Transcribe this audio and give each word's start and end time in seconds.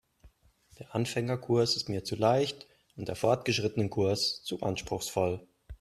Der 0.79 0.95
Anfängerkurs 0.95 1.75
ist 1.75 1.87
mir 1.87 2.03
zu 2.03 2.15
leicht 2.15 2.65
und 2.97 3.07
der 3.07 3.15
Fortgeschrittenenkurs 3.15 4.41
zu 4.41 4.63
anspruchsvoll. 4.63 5.45